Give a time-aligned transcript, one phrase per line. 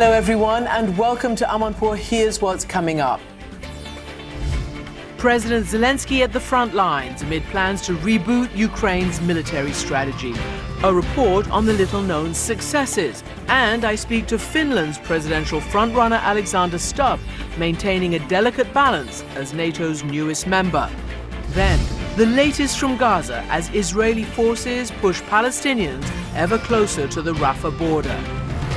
[0.00, 1.96] Hello, everyone, and welcome to Amanpour.
[1.96, 3.20] Here's what's coming up.
[5.16, 10.36] President Zelensky at the front lines amid plans to reboot Ukraine's military strategy.
[10.84, 13.24] A report on the little known successes.
[13.48, 17.18] And I speak to Finland's presidential frontrunner Alexander Stubb,
[17.56, 20.88] maintaining a delicate balance as NATO's newest member.
[21.48, 21.80] Then,
[22.16, 28.20] the latest from Gaza as Israeli forces push Palestinians ever closer to the Rafah border.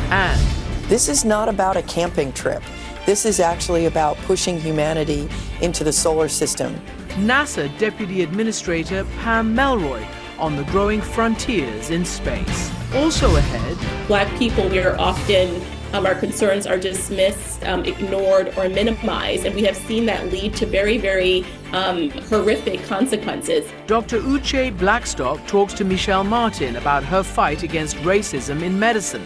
[0.10, 0.61] And
[0.92, 2.62] this is not about a camping trip.
[3.06, 5.30] This is actually about pushing humanity
[5.62, 6.76] into the solar system.
[7.12, 10.06] NASA Deputy Administrator Pam Melroy
[10.38, 12.70] on the growing frontiers in space.
[12.94, 15.62] Also ahead, Black people, we are often,
[15.94, 20.54] um, our concerns are dismissed, um, ignored, or minimized, and we have seen that lead
[20.56, 23.72] to very, very um, horrific consequences.
[23.88, 24.20] Dr.
[24.20, 29.26] Uche Blackstock talks to Michelle Martin about her fight against racism in medicine.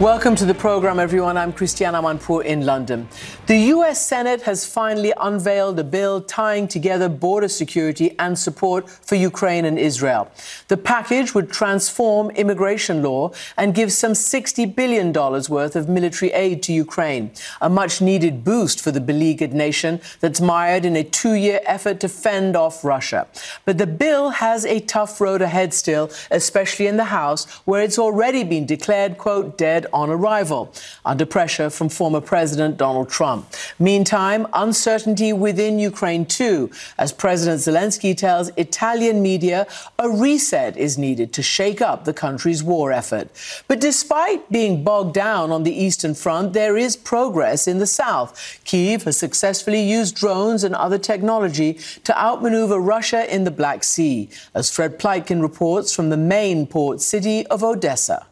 [0.00, 1.38] Welcome to the program, everyone.
[1.38, 3.08] I'm Christiane Amanpour in London.
[3.46, 9.14] The US Senate has finally unveiled a bill tying together border security and support for
[9.14, 10.28] Ukraine and Israel.
[10.66, 16.60] The package would transform immigration law and give some $60 billion worth of military aid
[16.64, 17.30] to Ukraine,
[17.60, 22.00] a much needed boost for the beleaguered nation that's mired in a two year effort
[22.00, 23.28] to fend off Russia.
[23.64, 27.96] But the bill has a tough road ahead still, especially in the House, where it's
[27.96, 30.74] already been declared, quote, dead on arrival,
[31.04, 33.35] under pressure from former President Donald Trump.
[33.78, 39.66] Meantime, uncertainty within Ukraine too, as President Zelensky tells Italian media
[39.98, 43.28] a reset is needed to shake up the country's war effort.
[43.68, 48.60] But despite being bogged down on the Eastern Front, there is progress in the South.
[48.64, 51.74] Kiev has successfully used drones and other technology
[52.04, 57.00] to outmaneuver Russia in the Black Sea, as Fred Pleitgen reports from the main port
[57.00, 58.26] city of Odessa.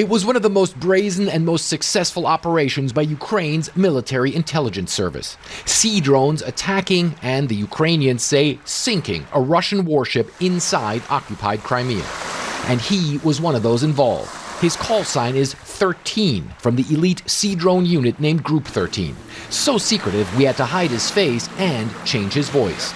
[0.00, 4.94] It was one of the most brazen and most successful operations by Ukraine's military intelligence
[4.94, 5.36] service.
[5.66, 12.02] Sea drones attacking and, the Ukrainians say, sinking a Russian warship inside occupied Crimea.
[12.68, 14.30] And he was one of those involved.
[14.62, 19.14] His call sign is 13 from the elite sea drone unit named Group 13.
[19.50, 22.94] So secretive, we had to hide his face and change his voice.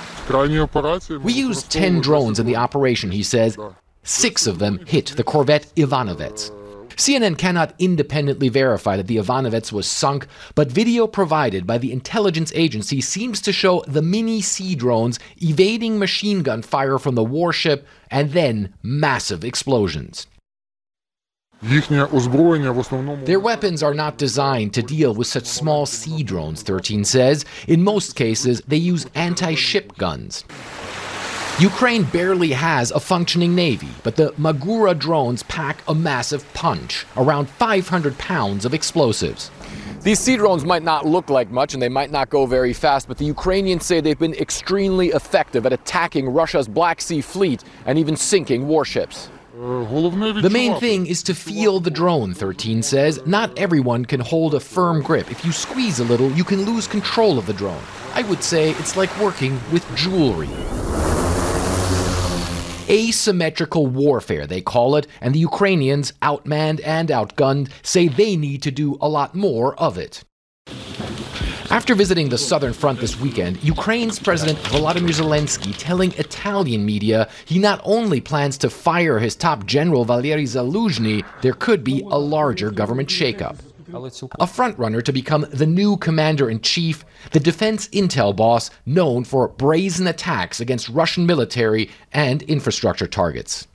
[1.23, 3.59] We used 10 drones in the operation, he says.
[4.05, 6.51] Six of them hit the corvette Ivanovets.
[6.97, 12.53] CNN cannot independently verify that the Ivanovets was sunk, but video provided by the intelligence
[12.55, 17.87] agency seems to show the mini sea drones evading machine gun fire from the warship
[18.11, 20.27] and then massive explosions.
[23.25, 27.47] Their weapons are not designed to deal with such small sea drones, 13 says.
[27.67, 30.45] In most cases, they use anti ship guns.
[31.61, 37.49] Ukraine barely has a functioning navy, but the Magura drones pack a massive punch, around
[37.49, 39.53] 500 pounds of explosives.
[40.03, 43.07] These sea drones might not look like much and they might not go very fast,
[43.07, 48.01] but the Ukrainians say they've been extremely effective at attacking Russia's Black Sea fleet and
[48.01, 49.29] even sinking warships.
[49.55, 53.25] The main thing is to feel the drone, 13 says.
[53.25, 55.31] Not everyone can hold a firm grip.
[55.31, 57.83] If you squeeze a little, you can lose control of the drone.
[58.15, 60.49] I would say it's like working with jewelry.
[62.89, 68.71] Asymmetrical warfare, they call it, and the Ukrainians, outmanned and outgunned, say they need to
[68.71, 70.23] do a lot more of it.
[71.71, 77.59] After visiting the southern front this weekend, Ukraine's President Volodymyr Zelensky telling Italian media he
[77.59, 82.71] not only plans to fire his top general Valery Zaluzhny, there could be a larger
[82.71, 83.57] government shakeup
[84.41, 89.49] a frontrunner to become the new commander in chief, the defense intel boss known for
[89.49, 93.67] brazen attacks against Russian military and infrastructure targets.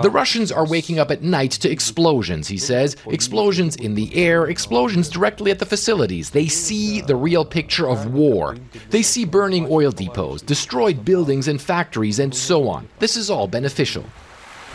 [0.00, 2.96] The Russians are waking up at night to explosions, he says.
[3.08, 6.30] Explosions in the air, explosions directly at the facilities.
[6.30, 8.56] They see the real picture of war.
[8.90, 12.88] They see burning oil depots, destroyed buildings and factories, and so on.
[13.00, 14.04] This is all beneficial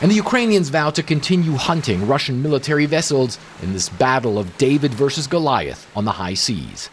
[0.02, 4.94] and the Ukrainians vow to continue hunting Russian military vessels in this battle of David
[4.94, 6.90] versus Goliath on the high seas.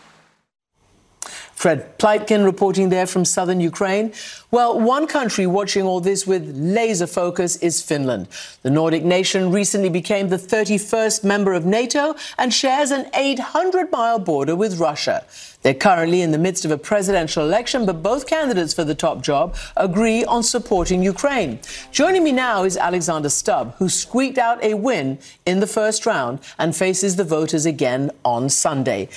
[1.56, 4.12] Fred Pleitgen reporting there from southern Ukraine.
[4.50, 8.28] Well, one country watching all this with laser focus is Finland.
[8.60, 14.18] The Nordic nation recently became the 31st member of NATO and shares an 800 mile
[14.18, 15.24] border with Russia.
[15.62, 19.22] They're currently in the midst of a presidential election, but both candidates for the top
[19.22, 21.58] job agree on supporting Ukraine.
[21.90, 26.40] Joining me now is Alexander Stubb, who squeaked out a win in the first round
[26.58, 29.08] and faces the voters again on Sunday.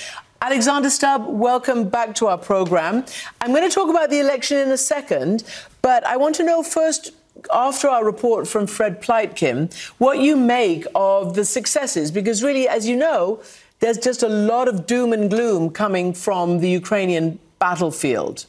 [0.42, 3.04] Alexander Stubb, welcome back to our program.
[3.42, 5.44] I'm going to talk about the election in a second,
[5.82, 7.10] but I want to know first
[7.52, 12.88] after our report from Fred Pleitgen, what you make of the successes, because really, as
[12.88, 13.42] you know,
[13.80, 18.46] there's just a lot of doom and gloom coming from the Ukrainian battlefield.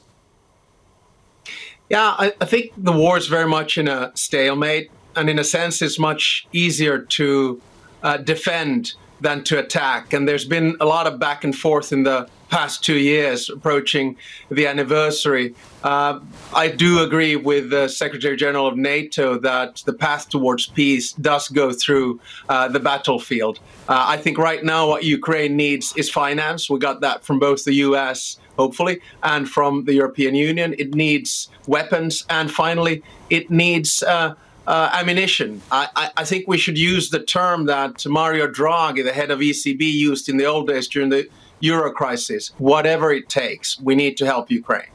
[1.89, 5.43] Yeah, I, I think the war is very much in a stalemate, and in a
[5.43, 7.61] sense, it's much easier to
[8.01, 10.13] uh, defend than to attack.
[10.13, 14.17] And there's been a lot of back and forth in the past two years approaching
[14.49, 15.55] the anniversary.
[15.83, 16.19] Uh,
[16.53, 21.47] I do agree with the Secretary General of NATO that the path towards peace does
[21.47, 22.19] go through
[22.49, 23.59] uh, the battlefield.
[23.87, 26.69] Uh, I think right now what Ukraine needs is finance.
[26.69, 30.75] We got that from both the US, hopefully, and from the European Union.
[30.77, 32.25] It needs weapons.
[32.29, 34.03] And finally, it needs
[34.67, 35.61] uh, ammunition.
[35.71, 39.39] I, I, I, think we should use the term that Mario Draghi, the head of
[39.39, 41.27] ECB, used in the old days during the
[41.59, 42.51] euro crisis.
[42.57, 44.89] Whatever it takes, we need to help Ukraine.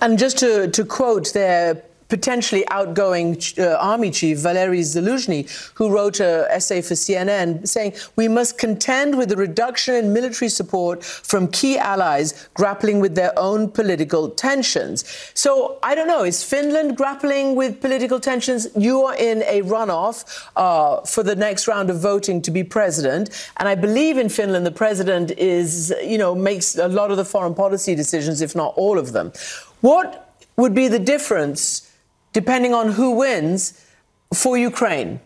[0.00, 6.20] And just to, to quote there, potentially outgoing uh, army chief Valery Zaluzhny, who wrote
[6.20, 11.48] an essay for CNN saying, We must contend with the reduction in military support from
[11.48, 15.04] key allies grappling with their own political tensions.
[15.34, 18.66] So I don't know, is Finland grappling with political tensions?
[18.76, 23.30] You are in a runoff uh, for the next round of voting to be president.
[23.58, 27.24] And I believe in Finland, the president is, you know, makes a lot of the
[27.24, 29.32] foreign policy decisions, if not all of them.
[29.80, 31.89] What would be the difference
[32.32, 33.86] depending on who wins,
[34.34, 35.20] for Ukraine?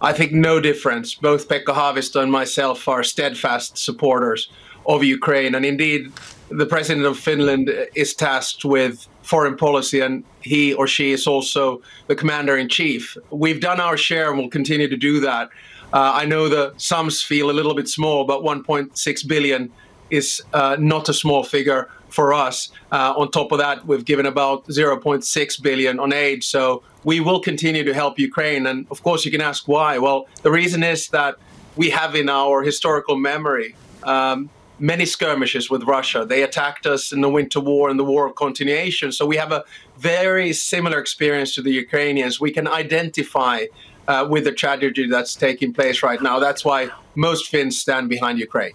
[0.00, 1.14] I think no difference.
[1.14, 4.50] Both Pekka Haavisto and myself are steadfast supporters
[4.86, 5.54] of Ukraine.
[5.54, 6.12] And indeed,
[6.48, 11.80] the president of Finland is tasked with foreign policy, and he or she is also
[12.08, 13.16] the commander in chief.
[13.30, 15.50] We've done our share and will continue to do that.
[15.92, 19.70] Uh, I know the sums feel a little bit small, but 1.6 billion
[20.12, 22.68] is uh, not a small figure for us.
[22.92, 26.44] Uh, on top of that, we've given about 0.6 billion on aid.
[26.44, 28.66] So we will continue to help Ukraine.
[28.66, 29.98] And of course, you can ask why.
[29.98, 31.36] Well, the reason is that
[31.76, 36.26] we have in our historical memory um, many skirmishes with Russia.
[36.26, 39.12] They attacked us in the Winter War and the War of Continuation.
[39.12, 39.64] So we have a
[39.98, 42.38] very similar experience to the Ukrainians.
[42.38, 43.66] We can identify
[44.08, 46.38] uh, with the tragedy that's taking place right now.
[46.38, 48.74] That's why most Finns stand behind Ukraine.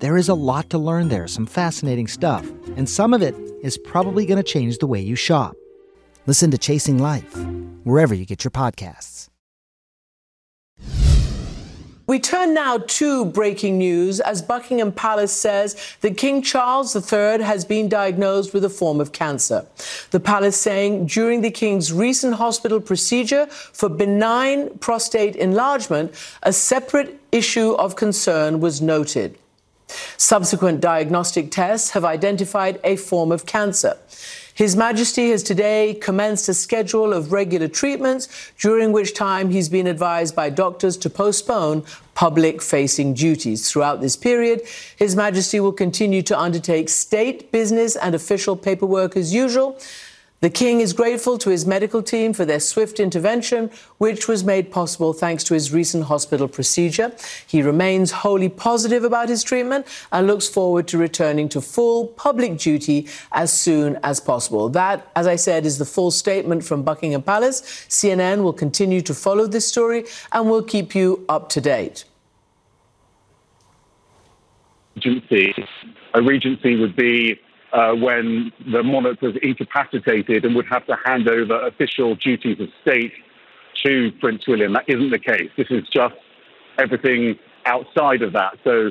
[0.00, 3.76] There is a lot to learn there, some fascinating stuff, and some of it is
[3.76, 5.56] probably going to change the way you shop.
[6.24, 7.36] Listen to Chasing Life,
[7.82, 9.28] wherever you get your podcasts.
[12.06, 17.64] We turn now to breaking news as Buckingham Palace says that King Charles III has
[17.64, 19.66] been diagnosed with a form of cancer.
[20.12, 26.14] The palace saying during the King's recent hospital procedure for benign prostate enlargement,
[26.44, 29.36] a separate issue of concern was noted.
[30.16, 33.96] Subsequent diagnostic tests have identified a form of cancer.
[34.58, 39.86] His Majesty has today commenced a schedule of regular treatments, during which time he's been
[39.86, 43.70] advised by doctors to postpone public facing duties.
[43.70, 44.62] Throughout this period,
[44.96, 49.78] His Majesty will continue to undertake state business and official paperwork as usual.
[50.40, 54.70] The King is grateful to his medical team for their swift intervention, which was made
[54.70, 57.10] possible thanks to his recent hospital procedure.
[57.44, 62.56] He remains wholly positive about his treatment and looks forward to returning to full public
[62.56, 64.68] duty as soon as possible.
[64.68, 67.62] That, as I said, is the full statement from Buckingham Palace.
[67.88, 72.04] CNN will continue to follow this story and will keep you up to date.
[74.94, 75.52] Regency,
[76.14, 77.40] a regency would be
[77.72, 82.68] uh, when the monarch was incapacitated and would have to hand over official duties of
[82.82, 83.12] state
[83.84, 84.72] to Prince William.
[84.72, 85.50] That isn't the case.
[85.56, 86.14] This is just
[86.78, 88.56] everything outside of that.
[88.64, 88.90] So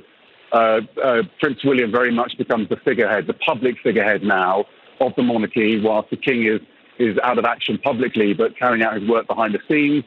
[0.51, 4.65] uh, uh, Prince William very much becomes the figurehead, the public figurehead now
[4.99, 6.61] of the monarchy, whilst the king is,
[6.99, 10.03] is out of action publicly but carrying out his work behind the scenes.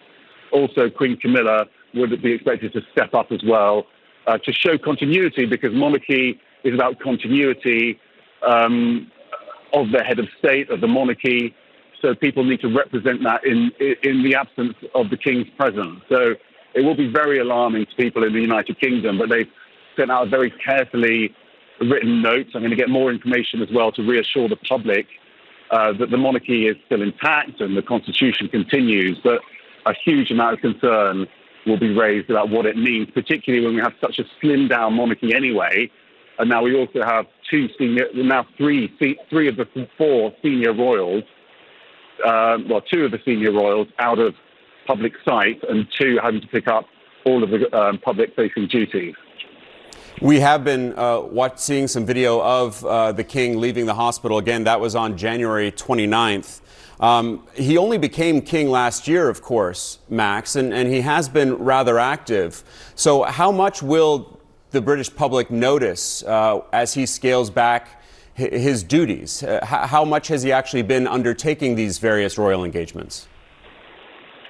[0.52, 3.86] Also, Queen Camilla would be expected to step up as well
[4.26, 7.98] uh, to show continuity because monarchy is about continuity
[8.46, 9.10] um,
[9.72, 11.54] of the head of state, of the monarchy.
[12.02, 13.70] So people need to represent that in,
[14.02, 16.00] in the absence of the king's presence.
[16.08, 16.34] So
[16.74, 19.50] it will be very alarming to people in the United Kingdom, but they've
[19.96, 21.34] sent out a very carefully
[21.80, 22.46] written note.
[22.54, 25.06] I'm going to get more information as well to reassure the public
[25.70, 29.18] uh, that the monarchy is still intact and the constitution continues.
[29.22, 29.40] But
[29.86, 31.26] a huge amount of concern
[31.66, 34.94] will be raised about what it means, particularly when we have such a slimmed down
[34.94, 35.90] monarchy anyway,
[36.40, 38.90] and now we also have two senior, now three,
[39.28, 39.66] three of the
[39.98, 41.22] four senior royals,
[42.24, 44.34] uh, well, two of the senior royals out of
[44.86, 46.86] public sight, and two having to pick up
[47.26, 49.14] all of the um, public-facing duties.
[50.22, 54.38] We have been uh, watch, seeing some video of uh, the king leaving the hospital.
[54.38, 56.60] Again, that was on January 29th.
[57.00, 61.54] Um, he only became king last year, of course, Max, and, and he has been
[61.56, 62.64] rather active.
[62.94, 64.39] So, how much will
[64.70, 68.00] the British public notice uh, as he scales back
[68.34, 69.42] his duties?
[69.42, 73.28] Uh, how much has he actually been undertaking these various royal engagements?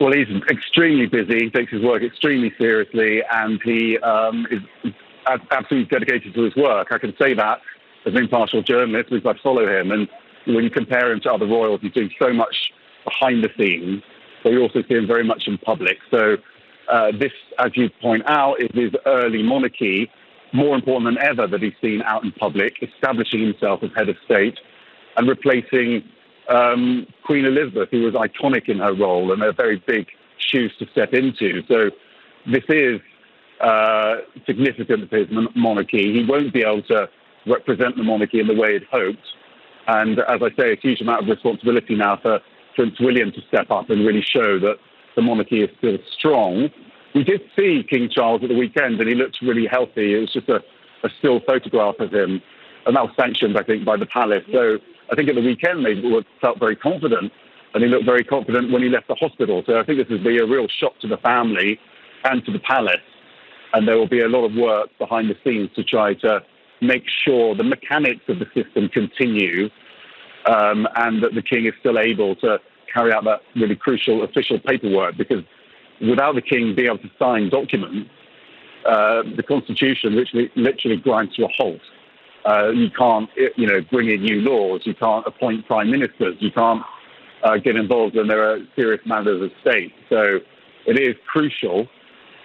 [0.00, 1.44] Well, he's extremely busy.
[1.44, 4.60] He takes his work extremely seriously, and he um, is
[5.50, 6.88] absolutely dedicated to his work.
[6.90, 7.60] I can say that
[8.06, 9.90] as an impartial journalist because I follow him.
[9.90, 10.08] And
[10.46, 12.72] when you compare him to other royals, he's doing so much
[13.04, 14.02] behind the scenes,
[14.42, 15.98] but you also see him very much in public.
[16.10, 16.36] So
[16.90, 20.10] uh, this, as you point out, is his early monarchy,
[20.52, 24.16] more important than ever that he's seen out in public, establishing himself as head of
[24.24, 24.58] state
[25.16, 26.02] and replacing
[26.48, 30.86] um, Queen Elizabeth, who was iconic in her role and a very big shoes to
[30.90, 31.62] step into.
[31.68, 31.90] So
[32.46, 33.00] this is
[33.60, 34.16] uh,
[34.46, 36.12] significant for his monarchy.
[36.12, 37.08] He won't be able to
[37.46, 39.26] represent the monarchy in the way he'd hoped.
[39.86, 42.40] And as I say, a huge amount of responsibility now for
[42.74, 44.78] Prince William to step up and really show that
[45.16, 46.70] the monarchy is still strong.
[47.14, 50.14] We did see King Charles at the weekend, and he looked really healthy.
[50.14, 50.62] It was just a,
[51.02, 52.40] a still photograph of him,
[52.86, 54.44] and that was sanctioned, I think, by the palace.
[54.52, 54.78] So
[55.10, 56.00] I think at the weekend they
[56.40, 57.32] felt very confident,
[57.74, 59.62] and he looked very confident when he left the hospital.
[59.66, 61.78] So I think this will be a real shock to the family
[62.24, 62.96] and to the palace,
[63.72, 66.40] and there will be a lot of work behind the scenes to try to
[66.80, 69.68] make sure the mechanics of the system continue,
[70.46, 72.58] um, and that the king is still able to
[72.92, 75.44] carry out that really crucial official paperwork because
[76.00, 78.10] without the king being able to sign documents,
[78.86, 81.80] uh, the constitution literally, literally grinds to a halt.
[82.44, 84.80] Uh, you can't, you know, bring in new laws.
[84.84, 86.36] You can't appoint prime ministers.
[86.40, 86.82] You can't
[87.42, 89.92] uh, get involved when there are serious matters of state.
[90.08, 90.38] So
[90.86, 91.86] it is crucial,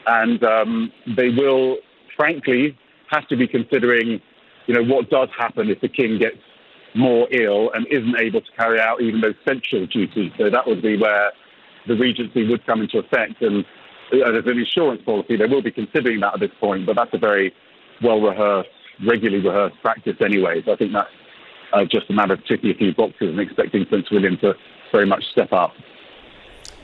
[0.06, 1.78] and um, they will,
[2.18, 2.78] frankly,
[3.10, 4.22] have to be considering,
[4.68, 6.38] you know, what does happen if the king gets
[6.96, 10.32] more ill and isn't able to carry out even those central duties.
[10.38, 11.32] So that would be where
[11.88, 13.42] the Regency would come into effect.
[13.42, 13.66] And
[14.14, 17.14] uh, as an insurance policy, they will be considering that at this point, but that's
[17.14, 17.54] a very
[18.02, 18.70] well rehearsed,
[19.06, 20.62] regularly rehearsed practice anyway.
[20.66, 21.10] So I think that's
[21.74, 24.54] uh, just a matter of ticking a few boxes and expecting Prince William to
[24.92, 25.74] very much step up.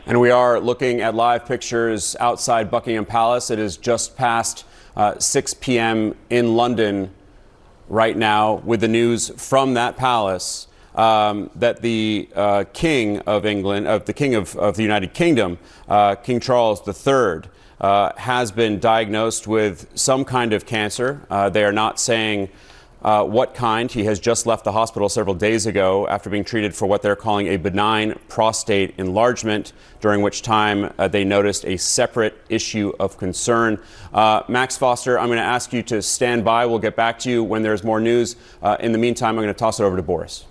[0.06, 3.52] And we are looking at live pictures outside Buckingham Palace.
[3.52, 4.66] It is just past
[4.96, 6.16] uh, 6 p.m.
[6.30, 7.12] in London
[7.92, 13.86] right now with the news from that palace um, that the uh, King of England,
[13.86, 17.50] of the King of, of the United Kingdom, uh, King Charles III,
[17.82, 21.22] uh, has been diagnosed with some kind of cancer.
[21.30, 22.50] Uh, they are not saying
[23.02, 23.92] uh, what kind.
[23.92, 27.16] He has just left the hospital several days ago after being treated for what they're
[27.16, 33.18] calling a benign prostate enlargement, during which time uh, they noticed a separate issue of
[33.18, 33.82] concern.
[34.14, 36.66] Uh, Max Foster, I'm going to ask you to stand by.
[36.66, 38.36] We'll get back to you when there's more news.
[38.62, 40.46] Uh, in the meantime, I'm going to toss it over to Boris.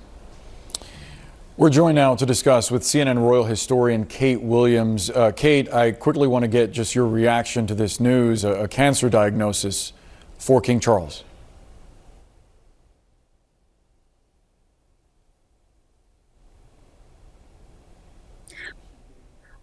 [1.56, 5.10] We're joined now to discuss with CNN royal historian Kate Williams.
[5.10, 8.68] Uh, Kate, I quickly want to get just your reaction to this news a, a
[8.68, 9.92] cancer diagnosis
[10.38, 11.22] for King Charles.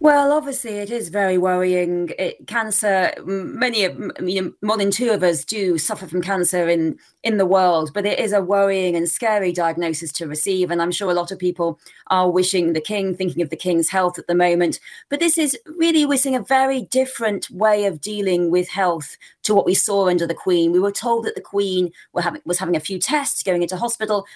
[0.00, 2.12] Well, obviously, it is very worrying.
[2.20, 6.98] It, cancer, many, you know, more than two of us do suffer from cancer in
[7.24, 10.70] in the world, but it is a worrying and scary diagnosis to receive.
[10.70, 13.88] And I'm sure a lot of people are wishing the king, thinking of the king's
[13.88, 14.78] health at the moment.
[15.08, 19.66] But this is really wishing a very different way of dealing with health to what
[19.66, 20.70] we saw under the Queen.
[20.70, 24.26] We were told that the Queen having, was having a few tests, going into hospital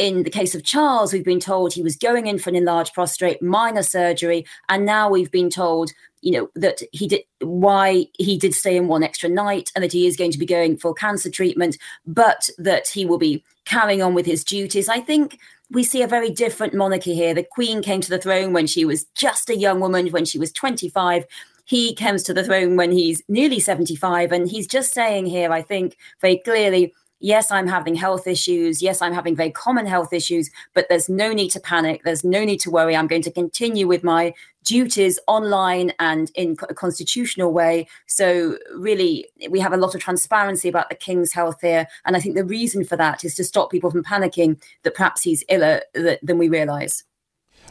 [0.00, 2.94] in the case of Charles, we've been told he was going in for an enlarged
[2.94, 5.90] prostate, minor surgery, and now we've been told,
[6.22, 9.92] you know, that he did why he did stay in one extra night and that
[9.92, 11.76] he is going to be going for cancer treatment,
[12.06, 14.88] but that he will be carrying on with his duties.
[14.88, 15.38] I think
[15.70, 17.34] we see a very different monarchy here.
[17.34, 20.38] The Queen came to the throne when she was just a young woman, when she
[20.38, 21.26] was 25
[21.66, 25.62] he comes to the throne when he's nearly 75 and he's just saying here i
[25.62, 28.82] think very clearly yes, I'm having health issues.
[28.82, 32.02] Yes, I'm having very common health issues, but there's no need to panic.
[32.04, 32.96] There's no need to worry.
[32.96, 34.34] I'm going to continue with my
[34.64, 37.86] duties online and in a constitutional way.
[38.06, 41.86] So, really, we have a lot of transparency about the King's health here.
[42.04, 45.22] And I think the reason for that is to stop people from panicking that perhaps
[45.22, 47.04] he's iller than we realize.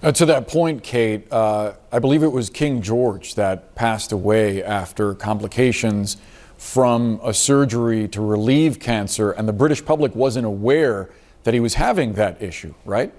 [0.01, 4.63] Uh, to that point, Kate, uh, I believe it was King George that passed away
[4.63, 6.15] after complications
[6.59, 11.09] from a surgery to relieve cancer, and the British public wasn't aware
[11.43, 13.13] that he was having that issue, right?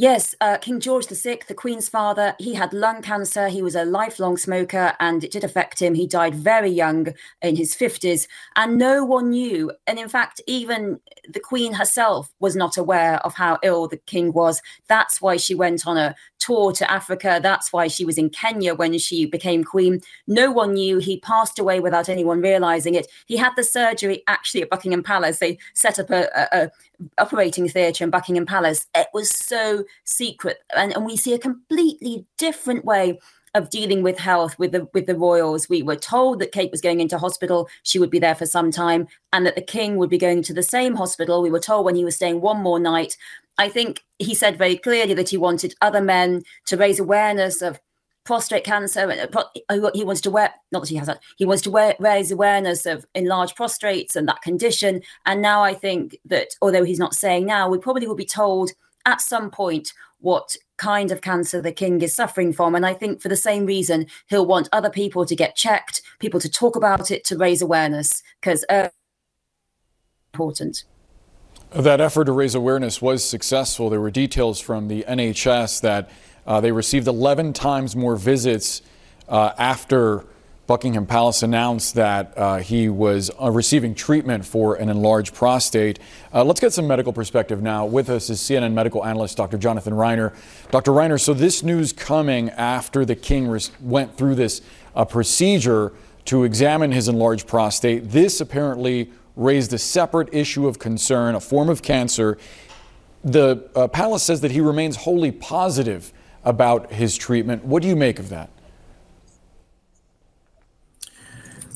[0.00, 3.48] Yes, uh, King George VI, the Queen's father, he had lung cancer.
[3.48, 5.92] He was a lifelong smoker and it did affect him.
[5.92, 7.08] He died very young
[7.42, 9.72] in his 50s, and no one knew.
[9.88, 14.32] And in fact, even the Queen herself was not aware of how ill the King
[14.32, 14.62] was.
[14.86, 17.40] That's why she went on a tour to Africa.
[17.42, 20.00] That's why she was in Kenya when she became Queen.
[20.28, 20.98] No one knew.
[20.98, 23.08] He passed away without anyone realizing it.
[23.26, 25.40] He had the surgery actually at Buckingham Palace.
[25.40, 26.70] They set up a, a, a
[27.18, 28.86] operating theatre in Buckingham Palace.
[28.94, 33.18] It was so secret, and, and we see a completely different way
[33.54, 35.68] of dealing with health with the with the royals.
[35.68, 38.70] We were told that Kate was going into hospital; she would be there for some
[38.70, 41.42] time, and that the king would be going to the same hospital.
[41.42, 43.16] We were told when he was staying one more night.
[43.58, 47.80] I think he said very clearly that he wanted other men to raise awareness of
[48.28, 49.10] prostate cancer.
[49.70, 52.30] Uh, he wants to wear, not that he has that, he wants to wear, raise
[52.30, 55.00] awareness of enlarged prostates and that condition.
[55.24, 58.72] And now I think that, although he's not saying now, we probably will be told
[59.06, 62.74] at some point what kind of cancer the king is suffering from.
[62.74, 66.38] And I think for the same reason, he'll want other people to get checked, people
[66.40, 68.90] to talk about it, to raise awareness, because uh,
[70.34, 70.84] important.
[71.70, 73.88] That effort to raise awareness was successful.
[73.88, 76.10] There were details from the NHS that
[76.48, 78.80] uh, they received 11 times more visits
[79.28, 80.24] uh, after
[80.66, 85.98] Buckingham Palace announced that uh, he was uh, receiving treatment for an enlarged prostate.
[86.32, 87.84] Uh, let's get some medical perspective now.
[87.84, 89.58] With us is CNN medical analyst Dr.
[89.58, 90.34] Jonathan Reiner.
[90.70, 90.92] Dr.
[90.92, 94.62] Reiner, so this news coming after the king res- went through this
[94.96, 95.92] uh, procedure
[96.24, 101.68] to examine his enlarged prostate, this apparently raised a separate issue of concern, a form
[101.68, 102.38] of cancer.
[103.22, 103.56] The
[103.92, 106.12] palace says that he remains wholly positive
[106.48, 107.62] about his treatment.
[107.62, 108.48] What do you make of that?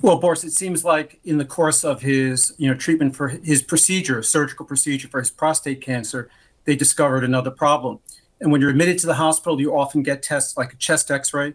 [0.00, 3.62] Well, Boris, it seems like in the course of his, you know, treatment for his
[3.62, 6.30] procedure, surgical procedure for his prostate cancer,
[6.64, 8.00] they discovered another problem.
[8.40, 11.54] And when you're admitted to the hospital, you often get tests like a chest X-ray.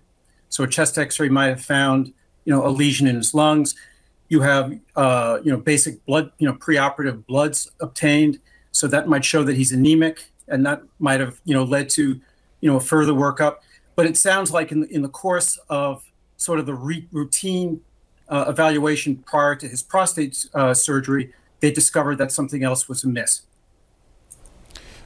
[0.49, 2.13] So a chest X-ray might have found,
[2.45, 3.75] you know, a lesion in his lungs.
[4.29, 8.39] You have, uh, you know, basic blood, you know, preoperative bloods obtained.
[8.71, 12.21] So that might show that he's anemic, and that might have, you know, led to
[12.61, 13.57] you know, a further workup.
[13.95, 16.03] But it sounds like in, in the course of
[16.37, 17.81] sort of the re- routine
[18.29, 23.41] uh, evaluation prior to his prostate uh, surgery, they discovered that something else was amiss.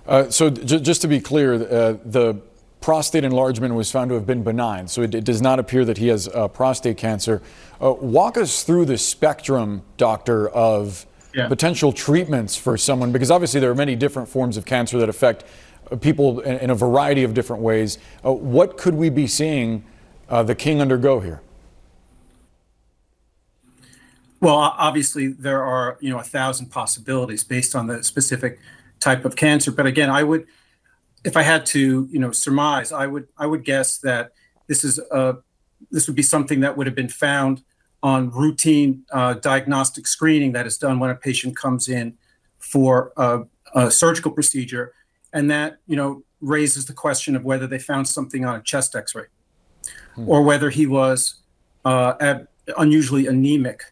[0.08, 2.36] Uh, so, j- just to be clear, uh, the
[2.82, 5.98] prostate enlargement was found to have been benign, so it, it does not appear that
[5.98, 7.42] he has uh, prostate cancer.
[7.80, 11.48] Uh, walk us through the spectrum, doctor, of yeah.
[11.48, 15.44] potential treatments for someone, because obviously there are many different forms of cancer that affect
[15.99, 17.97] people in, in, a variety of different ways.
[18.25, 19.84] Uh, what could we be seeing
[20.30, 21.41] uh, the king undergo here?
[24.39, 28.60] Well, obviously there are you know a thousand possibilities based on the specific
[28.99, 29.71] type of cancer.
[29.71, 30.47] But again, I would,
[31.23, 34.32] if I had to you know surmise, I would I would guess that
[34.67, 35.38] this is a
[35.91, 37.63] this would be something that would have been found
[38.04, 42.17] on routine uh, diagnostic screening that is done when a patient comes in
[42.58, 43.41] for a,
[43.73, 44.93] a, surgical procedure,
[45.34, 48.96] and that you know raises the question of whether they found something on a chest
[48.96, 49.26] X-ray,
[50.15, 50.30] hmm.
[50.30, 51.36] or whether he was
[51.86, 52.39] uh,
[52.78, 53.84] unusually anemic,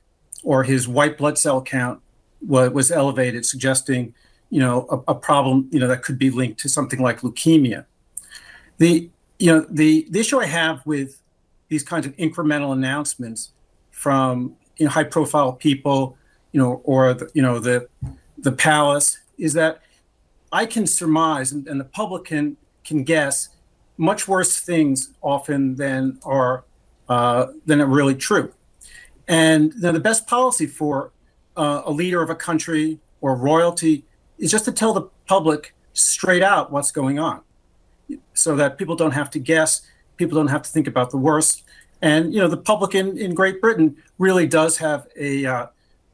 [0.44, 2.02] or his white blood cell count
[2.46, 4.14] was, was elevated, suggesting
[4.50, 7.86] you know a, a problem you know that could be linked to something like leukemia.
[8.78, 11.22] The you know the, the issue I have with
[11.70, 13.52] these kinds of incremental announcements
[13.92, 16.18] from you know, high profile people,
[16.52, 17.88] you know, or the, you know the
[18.38, 19.82] the palace is that
[20.52, 23.50] I can surmise and, and the public can can guess
[23.98, 26.64] much worse things often than are
[27.08, 28.52] uh, than are really true.
[29.28, 31.12] And the best policy for
[31.56, 34.06] uh, a leader of a country or royalty
[34.38, 37.42] is just to tell the public straight out what's going on,
[38.34, 39.82] so that people don't have to guess,
[40.18, 41.64] people don't have to think about the worst.
[42.02, 45.68] And you know, the public in, in Great Britain really does have a, uh,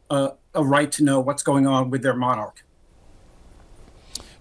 [0.10, 2.64] a, a right to know what's going on with their monarch.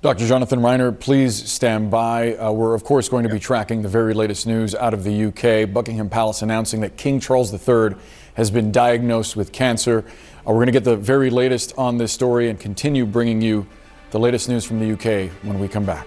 [0.04, 0.26] Dr.
[0.26, 2.36] Jonathan Reiner, please stand by.
[2.36, 5.24] Uh, we're, of course, going to be tracking the very latest news out of the
[5.28, 5.72] UK.
[5.72, 7.96] Buckingham Palace announcing that King Charles III
[8.34, 10.04] has been diagnosed with cancer.
[10.46, 13.66] Uh, we're going to get the very latest on this story and continue bringing you
[14.10, 16.06] the latest news from the UK when we come back.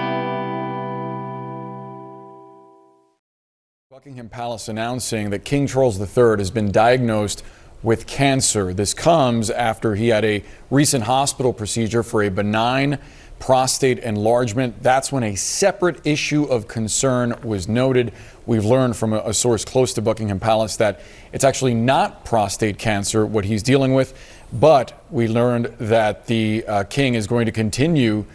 [4.01, 7.43] Buckingham Palace announcing that King Charles III has been diagnosed
[7.83, 8.73] with cancer.
[8.73, 12.97] This comes after he had a recent hospital procedure for a benign
[13.37, 14.81] prostate enlargement.
[14.81, 18.11] That's when a separate issue of concern was noted.
[18.47, 23.23] We've learned from a, source close to Buckingham Palace that it's actually not prostate cancer
[23.23, 24.17] what he's dealing with,
[24.51, 28.25] but we learned that the uh, king is going to continue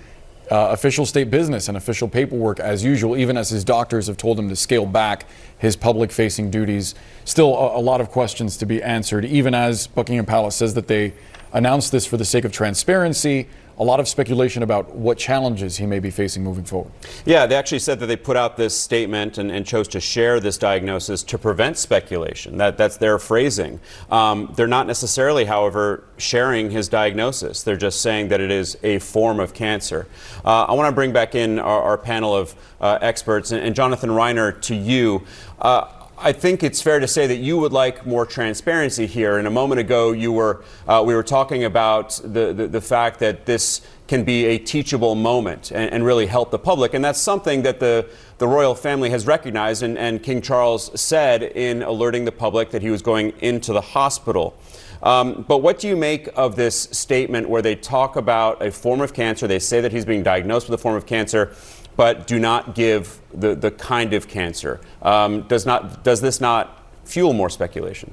[0.51, 4.39] uh, official state business and official paperwork as usual, even as his doctors have told
[4.39, 5.27] him to scale back
[5.59, 6.95] his public facing duties.
[7.25, 10.87] Still, a, a, lot of questions to be answered, even as Buckingham Palace says that
[10.87, 11.15] they
[11.53, 15.87] announced this for the sake of transparency a lot of speculation about what challenges he
[15.87, 16.91] may be facing moving forward.
[17.25, 20.41] Yeah, they actually said that they put out this statement and, and chose to share
[20.41, 22.57] this diagnosis to prevent speculation.
[22.57, 23.81] That, that's their phrasing.
[24.11, 27.63] Um, they're not necessarily, however, sharing his diagnosis.
[27.63, 30.07] They're just saying that it is a form of cancer.
[30.45, 33.53] Uh, I want to bring back in our, our panel of uh, experts.
[33.53, 35.27] And, and, Jonathan Reiner, to you.
[35.61, 39.37] Uh, I think it's fair to say that you would like more transparency here.
[39.37, 43.21] And a moment ago, you were uh, we were talking about the, the, the fact
[43.21, 47.21] that this can be a teachable moment and, and, really help the public, and that's
[47.21, 49.83] something that the the royal family has recognized.
[49.83, 53.83] And, and King Charles said in alerting the public that he was going into the
[53.83, 54.57] hospital.
[55.03, 59.03] Um, but what do you make of this statement where they talk about a form
[59.03, 59.47] of cancer?
[59.47, 61.55] They say that he's being diagnosed with a form of cancer
[61.97, 64.81] but do not give the, the kind of cancer.
[65.03, 68.13] Um, does, not, does this not fuel more speculation?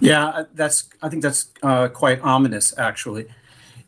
[0.00, 0.88] Yeah, that's.
[1.02, 3.26] I think that's uh, quite ominous, actually.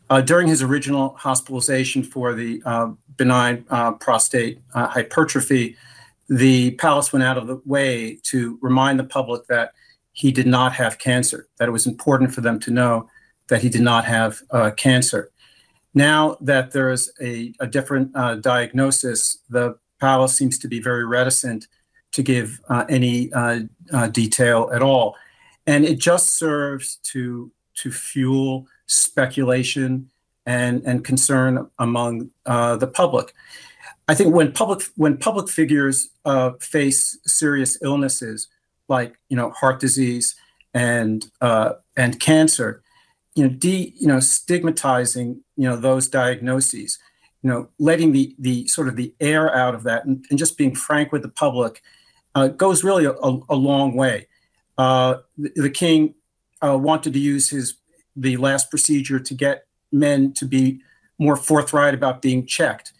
[0.09, 5.75] Uh, during his original hospitalization for the uh, benign uh, prostate uh, hypertrophy,
[6.29, 9.73] the palace went out of the way to remind the public that
[10.11, 11.47] he did not have cancer.
[11.57, 13.09] That it was important for them to know
[13.47, 15.31] that he did not have uh, cancer.
[15.93, 21.05] Now that there is a, a different uh, diagnosis, the palace seems to be very
[21.05, 21.67] reticent
[22.13, 25.15] to give uh, any uh, uh detail at all,
[25.65, 30.09] and it just serves to to fuel speculation
[30.45, 33.33] and and concern among uh, the public.
[34.07, 38.47] I think when public when public figures uh, face serious illnesses
[38.89, 40.35] like you know heart disease
[40.73, 41.25] and
[41.95, 42.82] and cancer,
[43.35, 46.99] you know, de, you know, stigmatizing, you know, those diagnoses,
[47.41, 50.57] you know, letting the the sort of the air out of that, and, and just
[50.57, 51.81] being frank with the public,
[52.35, 54.27] uh, goes really a, a, a long way.
[54.77, 56.15] Uh, the, the, king
[56.63, 57.75] uh, wanted to use his
[58.15, 60.81] the last procedure to get men to be
[61.19, 62.93] more forthright about being checked.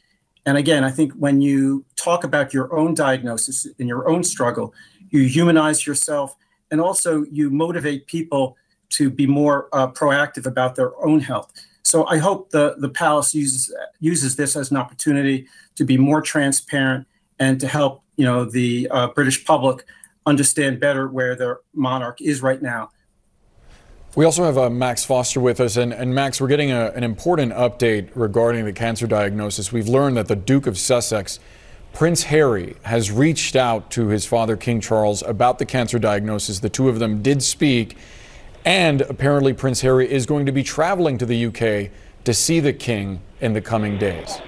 [0.46, 4.74] And again, I think when you talk about your own diagnosis and your own struggle,
[5.10, 6.36] you humanize yourself,
[6.70, 8.58] and also you motivate people
[8.94, 11.52] to be more uh, proactive about their own health.
[11.84, 16.22] So I hope the, the palace uses uses this as an opportunity to be more
[16.22, 17.08] transparent
[17.40, 19.86] and to help you know the uh, British public
[20.26, 22.90] understand better where their monarch is right now.
[24.16, 27.04] We also have uh, Max Foster with us, and, and Max, we're getting a, an
[27.04, 29.72] important update regarding the cancer diagnosis.
[29.72, 31.40] We've learned that the Duke of Sussex,
[31.94, 36.60] Prince Harry, has reached out to his father, King Charles, about the cancer diagnosis.
[36.60, 37.98] The two of them did speak,
[38.66, 41.92] and apparently Prince Harry is going to be traveling to the UK
[42.24, 44.40] to see the King in the coming days.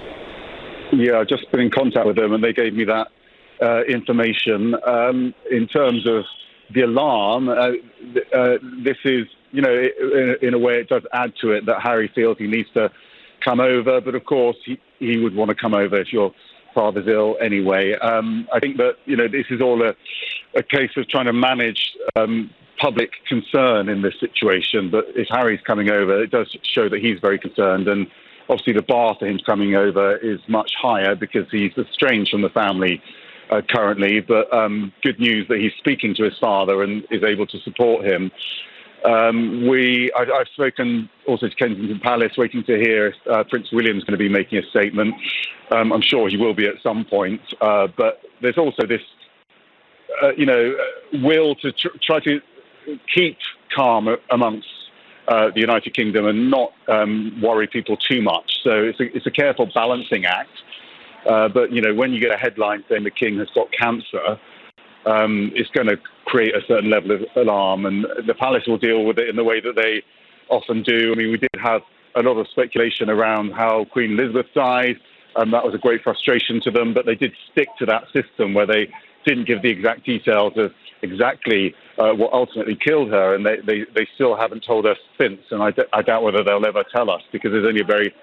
[0.92, 3.08] Yeah, I've just been in contact with them, and they gave me that
[3.60, 4.74] uh, information.
[4.86, 6.24] Um, in terms of
[6.72, 7.72] the alarm, uh,
[8.32, 9.26] uh, this is
[9.56, 12.46] you know, in, in, a way, it does add to it that Harry feels he
[12.46, 12.90] needs to
[13.42, 14.02] come over.
[14.02, 16.32] But of course, he, he would want to come over if your
[16.74, 17.94] father's ill anyway.
[17.94, 19.94] Um, I think that, you know, this is all a,
[20.54, 24.90] a case of trying to manage um, public concern in this situation.
[24.90, 27.88] But if Harry's coming over, it does show that he's very concerned.
[27.88, 28.06] And
[28.48, 32.50] obviously, the bar for him coming over is much higher because he's estranged from the
[32.50, 33.02] family.
[33.48, 37.46] Uh, currently, but um, good news that he's speaking to his father and is able
[37.46, 38.28] to support him.
[39.04, 44.02] Um, we, I, have spoken also to Kensington Palace, waiting to hear uh, Prince William's
[44.02, 45.14] going to be making a statement.
[45.70, 49.02] Um, I'm sure he will be at some point, uh, but there's also this,
[50.24, 50.74] uh, you know,
[51.22, 52.40] will to tr- try to
[53.14, 53.38] keep
[53.74, 54.68] calm amongst
[55.28, 58.58] uh, the United Kingdom and not um, worry people too much.
[58.62, 60.50] So it's a, it's a careful balancing act.
[61.28, 64.38] Uh, but you know, when you get a headline saying the king has got cancer,
[65.06, 69.04] um, it's going to create a certain level of alarm, and the palace will deal
[69.04, 70.02] with it in the way that they
[70.48, 71.12] often do.
[71.12, 71.82] I mean, we did have
[72.14, 74.96] a lot of speculation around how Queen Elizabeth died,
[75.36, 76.94] and that was a great frustration to them.
[76.94, 78.88] But they did stick to that system where they
[79.24, 83.84] didn't give the exact details of exactly uh, what ultimately killed her, and they, they,
[83.94, 85.40] they still haven't told us since.
[85.50, 88.14] And I, d- I doubt whether they'll ever tell us because there's only a very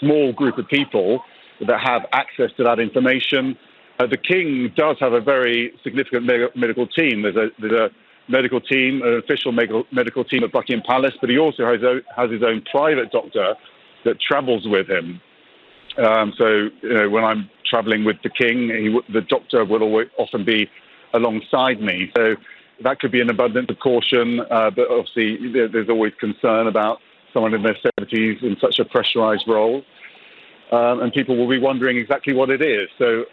[0.00, 1.22] small group of people
[1.66, 3.56] that have access to that information.
[3.98, 7.22] Uh, the king does have a very significant me- medical team.
[7.22, 7.90] There's a, there's a
[8.30, 12.00] medical team, an official medical, medical team at Buckingham Palace, but he also has, o-
[12.14, 13.54] has his own private doctor
[14.04, 15.20] that travels with him.
[15.98, 20.08] Um, so, you know, when I'm traveling with the king, he, the doctor will always,
[20.16, 20.70] often be
[21.14, 22.10] alongside me.
[22.16, 22.36] So
[22.82, 26.98] that could be an abundance of caution, uh, but obviously there, there's always concern about
[27.32, 29.82] someone in their 70s in such a pressurized role.
[30.70, 32.88] Um, and people will be wondering exactly what it is.
[32.98, 33.24] So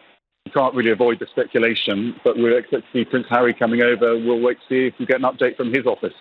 [0.45, 4.17] we can't really avoid the speculation, but we expect to see Prince Harry coming over.
[4.17, 6.13] We'll wait to see if we get an update from his office.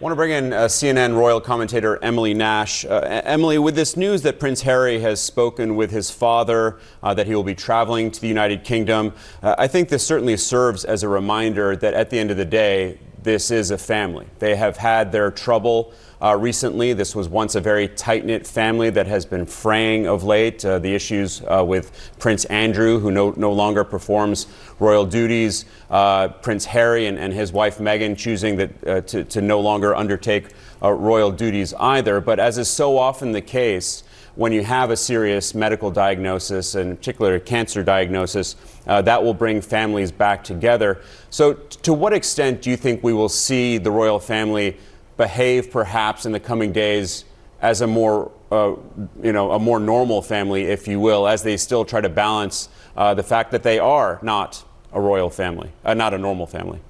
[0.00, 2.86] I want to bring in uh, CNN royal commentator Emily Nash.
[2.86, 7.26] Uh, Emily, with this news that Prince Harry has spoken with his father, uh, that
[7.26, 11.02] he will be traveling to the United Kingdom, uh, I think this certainly serves as
[11.02, 14.26] a reminder that at the end of the day, this is a family.
[14.38, 16.92] They have had their trouble uh, recently.
[16.92, 20.64] This was once a very tight knit family that has been fraying of late.
[20.64, 24.46] Uh, the issues uh, with Prince Andrew, who no, no longer performs
[24.78, 29.40] royal duties, uh, Prince Harry and, and his wife Meghan choosing that, uh, to, to
[29.40, 30.48] no longer undertake
[30.82, 32.20] uh, royal duties either.
[32.20, 34.02] But as is so often the case,
[34.40, 39.22] when you have a serious medical diagnosis, and in particular a cancer diagnosis, uh, that
[39.22, 40.98] will bring families back together.
[41.28, 44.78] So, t- to what extent do you think we will see the royal family
[45.18, 47.26] behave perhaps in the coming days
[47.60, 48.76] as a more uh,
[49.22, 52.70] you know a more normal family, if you will, as they still try to balance
[52.96, 56.80] uh, the fact that they are not a royal family, uh, not a normal family.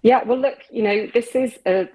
[0.00, 1.86] Yeah, well, look, you know, this is a,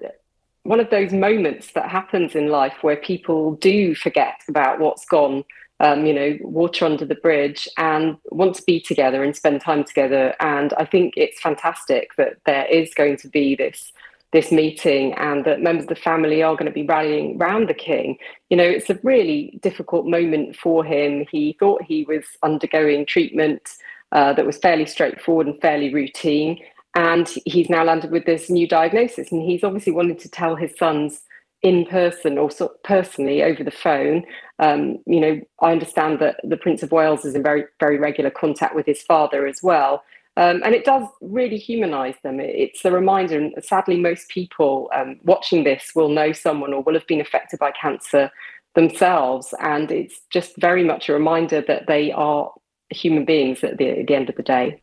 [0.64, 5.44] one of those moments that happens in life where people do forget about what's gone.
[5.80, 9.82] Um, you know, water under the bridge and want to be together and spend time
[9.82, 10.32] together.
[10.38, 13.92] And I think it's fantastic that there is going to be this
[14.32, 17.74] this meeting and that members of the family are going to be rallying around the
[17.74, 18.16] king.
[18.48, 21.26] You know, it's a really difficult moment for him.
[21.30, 23.68] He thought he was undergoing treatment
[24.10, 26.58] uh, that was fairly straightforward and fairly routine.
[26.94, 29.32] And he's now landed with this new diagnosis.
[29.32, 31.22] And he's obviously wanted to tell his sons
[31.62, 34.24] in person or so personally over the phone.
[34.58, 38.30] Um, you know, I understand that the Prince of Wales is in very, very regular
[38.30, 40.02] contact with his father as well.
[40.36, 42.40] Um, and it does really humanize them.
[42.40, 46.94] It's a reminder, and sadly, most people um, watching this will know someone or will
[46.94, 48.30] have been affected by cancer
[48.74, 49.54] themselves.
[49.60, 52.50] And it's just very much a reminder that they are
[52.90, 54.81] human beings at the, at the end of the day.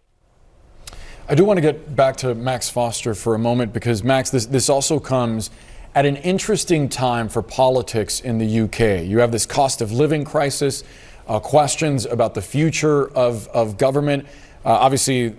[1.31, 4.47] I do want to get back to Max Foster for a moment because, Max, this,
[4.47, 5.51] this also comes
[5.93, 9.05] at an interesting time for politics in the UK.
[9.05, 10.83] You have this cost of living crisis,
[11.27, 14.25] uh, questions about the future of, of government.
[14.65, 15.35] Uh, obviously,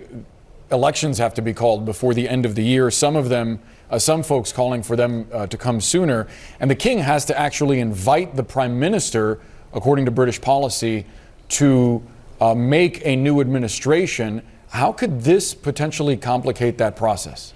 [0.71, 2.89] elections have to be called before the end of the year.
[2.89, 6.25] Some of them, uh, some folks calling for them uh, to come sooner.
[6.61, 9.41] And the king has to actually invite the prime minister,
[9.73, 11.05] according to British policy,
[11.49, 12.01] to
[12.39, 14.41] uh, make a new administration.
[14.71, 17.53] How could this potentially complicate that process?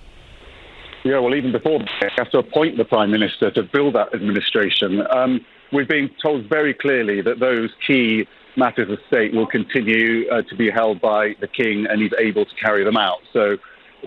[1.05, 5.01] Yeah, well, even before they have to appoint the prime minister to build that administration.
[5.15, 10.41] Um, we've been told very clearly that those key matters of state will continue uh,
[10.43, 13.19] to be held by the king, and he's able to carry them out.
[13.31, 13.57] So,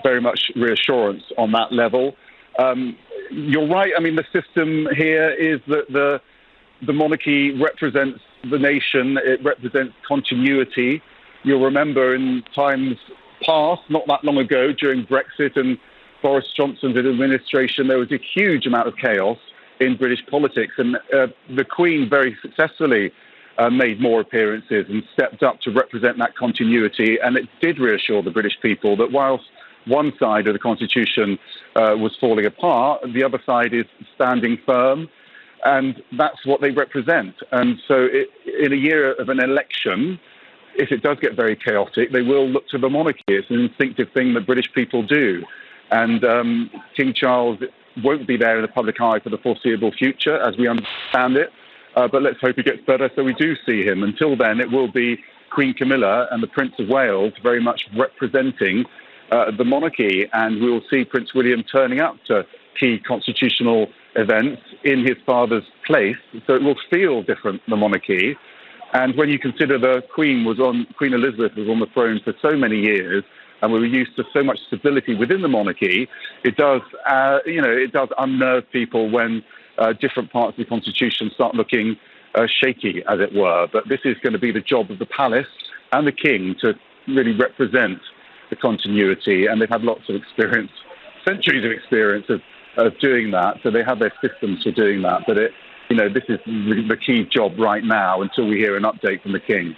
[0.02, 2.14] very much reassurance on that level.
[2.58, 2.96] Um,
[3.30, 3.92] you're right.
[3.96, 6.20] I mean, the system here is that the
[6.86, 9.18] the monarchy represents the nation.
[9.24, 11.02] It represents continuity.
[11.48, 12.98] You'll remember in times
[13.42, 15.78] past, not that long ago, during Brexit and
[16.20, 19.38] Boris Johnson's administration, there was a huge amount of chaos
[19.80, 23.12] in British politics, and uh, the Queen very successfully
[23.56, 27.16] uh, made more appearances and stepped up to represent that continuity.
[27.18, 29.46] And it did reassure the British people that whilst
[29.86, 31.38] one side of the constitution
[31.76, 35.08] uh, was falling apart, the other side is standing firm.
[35.64, 37.36] And that's what they represent.
[37.52, 38.28] And so, it,
[38.62, 40.20] in a year of an election,
[40.78, 43.22] if it does get very chaotic, they will look to the monarchy.
[43.28, 45.44] It's an instinctive thing that British people do.
[45.90, 47.58] And um, King Charles
[48.02, 51.50] won't be there in the public eye for the foreseeable future, as we understand it.
[51.96, 54.04] Uh, but let's hope he gets better so we do see him.
[54.04, 55.18] Until then, it will be
[55.50, 58.84] Queen Camilla and the Prince of Wales very much representing
[59.32, 62.46] uh, the monarchy, and we will see Prince William turning up to
[62.78, 66.16] key constitutional events in his father's place.
[66.46, 68.36] So it will feel different, the monarchy.
[68.92, 72.34] And when you consider the Queen was on Queen Elizabeth was on the throne for
[72.40, 73.24] so many years,
[73.60, 76.08] and we were used to so much stability within the monarchy,
[76.44, 79.42] it does, uh, you know, it does unnerve people when
[79.78, 81.96] uh, different parts of the constitution start looking
[82.34, 83.66] uh, shaky, as it were.
[83.72, 85.46] But this is going to be the job of the palace
[85.92, 86.74] and the king to
[87.08, 88.00] really represent
[88.50, 90.70] the continuity, and they've had lots of experience,
[91.26, 92.40] centuries of experience of,
[92.76, 93.56] of doing that.
[93.62, 95.22] So they have their systems for doing that.
[95.26, 95.52] But it,
[95.88, 99.32] you know, this is the key job right now until we hear an update from
[99.32, 99.76] the king.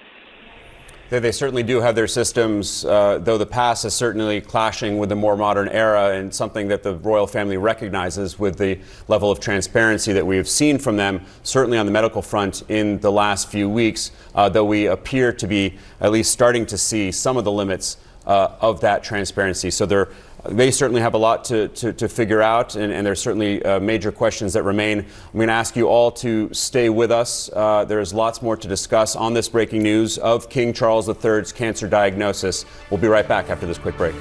[1.11, 5.17] They certainly do have their systems, uh, though the past is certainly clashing with the
[5.17, 10.13] more modern era and something that the royal family recognizes with the level of transparency
[10.13, 13.69] that we have seen from them, certainly on the medical front in the last few
[13.69, 17.51] weeks, uh, though we appear to be at least starting to see some of the
[17.51, 17.97] limits
[18.27, 19.69] uh, of that transparency.
[19.69, 20.11] So they're
[20.49, 23.81] they certainly have a lot to, to, to figure out, and, and there's certainly uh,
[23.81, 25.01] major questions that remain.
[25.01, 27.51] I'm going to ask you all to stay with us.
[27.53, 31.89] Uh, there's lots more to discuss on this breaking news of King Charles III's cancer
[31.89, 32.65] diagnosis.
[32.91, 34.15] We'll be right back after this quick break.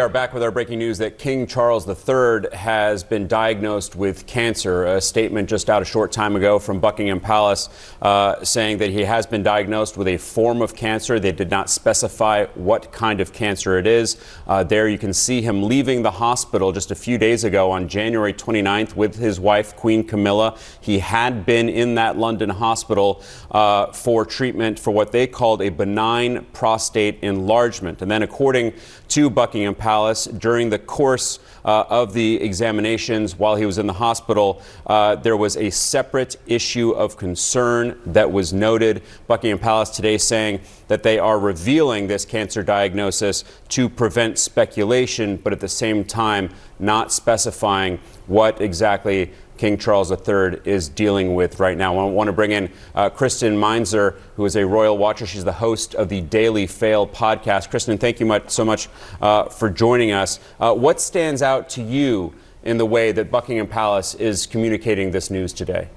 [0.00, 4.26] We are back with our breaking news that King Charles III has been diagnosed with
[4.26, 4.86] cancer.
[4.86, 7.68] A statement just out a short time ago from Buckingham Palace
[8.00, 11.20] uh, saying that he has been diagnosed with a form of cancer.
[11.20, 14.16] They did not specify what kind of cancer it is.
[14.46, 17.86] Uh, there you can see him leaving the hospital just a few days ago on
[17.86, 20.56] January 29th with his wife, Queen Camilla.
[20.80, 25.68] He had been in that London hospital uh, for treatment for what they called a
[25.68, 28.00] benign prostate enlargement.
[28.00, 28.72] And then, according
[29.08, 29.89] to Buckingham Palace
[30.38, 34.62] during the course uh, of the examinations while he was in the hospital.
[34.86, 39.02] Uh, there was a separate issue of concern that was noted.
[39.26, 45.52] Buckingham Palace today saying that they are revealing this cancer diagnosis to prevent speculation, but
[45.52, 51.76] at the same time, not specifying what exactly King Charles III is dealing with right
[51.76, 51.98] now.
[51.98, 55.26] I want to bring in uh, Kristen Meinzer, who is a royal watcher.
[55.26, 57.68] She's the host of the Daily Fail podcast.
[57.68, 58.88] Kristen, thank you much, so much
[59.20, 60.40] uh, for joining us.
[60.58, 65.30] Uh, what stands out to you in the way that Buckingham Palace is communicating this
[65.30, 65.90] news today?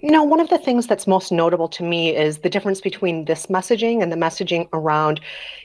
[0.00, 3.24] You know, one of the things that's most notable to me is the difference between
[3.24, 5.20] this messaging and the messaging around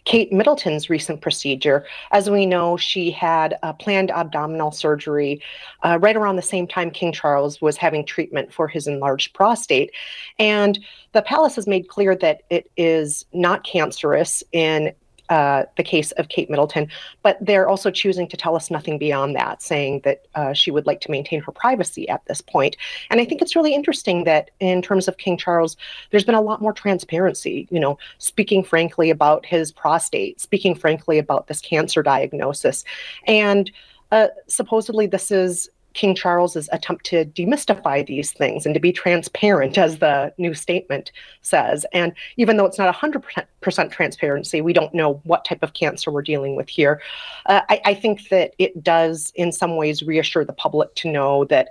[0.05, 1.85] Kate Middleton's recent procedure.
[2.11, 5.39] As we know, she had a planned abdominal surgery
[5.83, 9.91] uh, right around the same time King Charles was having treatment for his enlarged prostate.
[10.39, 10.79] And
[11.11, 14.93] the palace has made clear that it is not cancerous in
[15.33, 16.87] uh, the case of Kate Middleton,
[17.23, 20.85] but they're also choosing to tell us nothing beyond that, saying that uh, she would
[20.85, 22.77] like to maintain her privacy at this point.
[23.09, 25.75] And I think it's really interesting that in terms of King Charles,
[26.11, 31.17] there's been a lot more transparency, you know, speaking frankly about his prostate, speaking frankly
[31.17, 32.85] about this cancer diagnosis.
[33.25, 33.71] And
[34.11, 39.77] uh, supposedly, this is King Charles's attempt to demystify these things and to be transparent,
[39.77, 41.85] as the new statement says.
[41.93, 46.21] And even though it's not 100% transparency, we don't know what type of cancer we're
[46.21, 47.01] dealing with here.
[47.45, 51.45] Uh, I, I, think that it does, in some ways, reassure the public to know
[51.45, 51.69] that.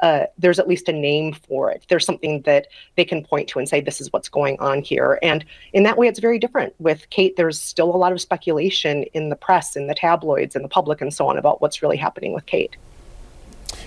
[0.00, 1.86] Uh, there's at least a name for it.
[1.88, 2.66] There's something that
[2.96, 5.20] they can point to and say, this is what's going on here.
[5.22, 5.44] And
[5.74, 6.74] in that way, it's very different.
[6.80, 10.62] With Kate, there's still a lot of speculation in the press, in the tabloids, in
[10.62, 12.76] the public, and so on about what's really happening with Kate.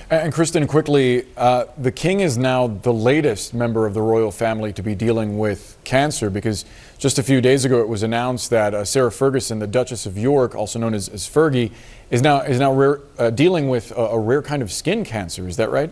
[0.10, 4.72] And Kristen, quickly, uh, the king is now the latest member of the royal family
[4.74, 6.64] to be dealing with cancer because
[7.00, 10.18] just a few days ago it was announced that uh, Sarah Ferguson, the Duchess of
[10.18, 11.72] York, also known as, as Fergie,
[12.12, 15.48] is now is now rare, uh, dealing with a, a rare kind of skin cancer.
[15.48, 15.92] Is that right?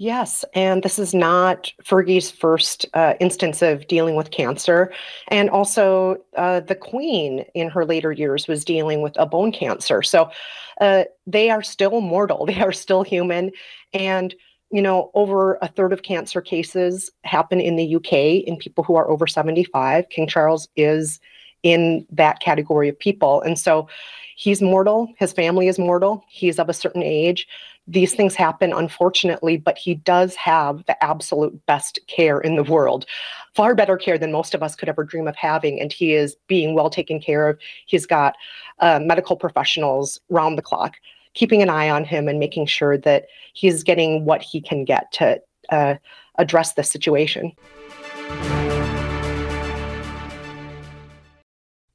[0.00, 4.90] Yes, and this is not Fergie's first uh, instance of dealing with cancer.
[5.28, 10.02] And also, uh, the Queen in her later years was dealing with a bone cancer.
[10.02, 10.30] So
[10.80, 13.52] uh, they are still mortal, they are still human.
[13.92, 14.34] And,
[14.70, 18.96] you know, over a third of cancer cases happen in the UK in people who
[18.96, 20.08] are over 75.
[20.08, 21.20] King Charles is
[21.62, 23.42] in that category of people.
[23.42, 23.88] And so
[24.36, 27.46] he's mortal, his family is mortal, he's of a certain age
[27.90, 33.04] these things happen, unfortunately, but he does have the absolute best care in the world,
[33.54, 35.80] far better care than most of us could ever dream of having.
[35.80, 37.58] And he is being well taken care of.
[37.86, 38.36] He's got
[38.78, 40.96] uh, medical professionals round the clock
[41.34, 45.10] keeping an eye on him and making sure that he's getting what he can get
[45.12, 45.40] to
[45.70, 45.94] uh,
[46.38, 47.52] address the situation.